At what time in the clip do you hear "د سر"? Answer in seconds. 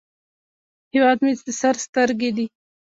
1.45-1.75